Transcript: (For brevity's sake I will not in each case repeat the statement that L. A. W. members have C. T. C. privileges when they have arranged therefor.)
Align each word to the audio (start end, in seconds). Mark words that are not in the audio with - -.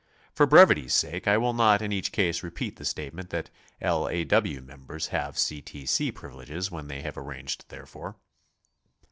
(For 0.33 0.47
brevity's 0.47 0.95
sake 0.95 1.27
I 1.27 1.37
will 1.37 1.53
not 1.53 1.79
in 1.79 1.91
each 1.91 2.11
case 2.11 2.41
repeat 2.41 2.77
the 2.77 2.85
statement 2.85 3.29
that 3.29 3.51
L. 3.79 4.09
A. 4.09 4.23
W. 4.25 4.59
members 4.59 5.09
have 5.09 5.37
C. 5.37 5.61
T. 5.61 5.85
C. 5.85 6.11
privileges 6.11 6.71
when 6.71 6.87
they 6.87 7.03
have 7.03 7.19
arranged 7.19 7.69
therefor.) 7.69 8.15